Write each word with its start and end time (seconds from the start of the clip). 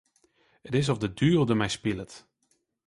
It 0.67 0.73
is 0.79 0.89
oft 0.91 1.01
de 1.03 1.11
duvel 1.19 1.45
dermei 1.47 1.71
spilet. 1.75 2.13